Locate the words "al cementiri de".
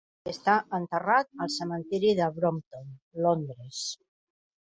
1.45-2.31